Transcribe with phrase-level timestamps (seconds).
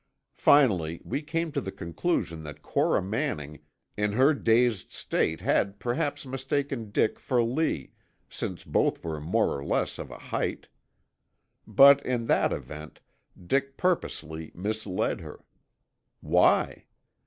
[0.39, 3.59] Finally we came to the conclusion that Cora Manning
[3.95, 7.91] in her dazed state had, perhaps, mistaken Dick for Lee,
[8.27, 10.69] since both were more or less of a height.
[11.67, 12.99] But in that event,
[13.45, 15.45] Dick purposely misled her.
[16.19, 16.85] Why?